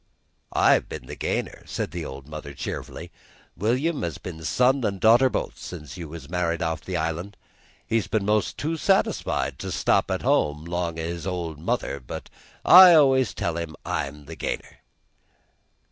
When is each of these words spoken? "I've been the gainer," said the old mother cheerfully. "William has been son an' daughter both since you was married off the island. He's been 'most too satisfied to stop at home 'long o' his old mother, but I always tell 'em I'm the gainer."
"I've 0.55 0.89
been 0.89 1.05
the 1.05 1.15
gainer," 1.15 1.61
said 1.67 1.91
the 1.91 2.05
old 2.05 2.27
mother 2.27 2.55
cheerfully. 2.55 3.11
"William 3.55 4.01
has 4.01 4.17
been 4.17 4.43
son 4.43 4.83
an' 4.83 4.97
daughter 4.97 5.29
both 5.29 5.59
since 5.59 5.95
you 5.95 6.09
was 6.09 6.27
married 6.27 6.63
off 6.63 6.81
the 6.81 6.97
island. 6.97 7.37
He's 7.85 8.07
been 8.07 8.25
'most 8.25 8.57
too 8.57 8.77
satisfied 8.77 9.59
to 9.59 9.71
stop 9.71 10.09
at 10.09 10.23
home 10.23 10.65
'long 10.65 10.97
o' 10.97 11.03
his 11.03 11.27
old 11.27 11.59
mother, 11.59 11.99
but 11.99 12.31
I 12.65 12.95
always 12.95 13.35
tell 13.35 13.59
'em 13.59 13.75
I'm 13.85 14.25
the 14.25 14.35
gainer." 14.35 14.79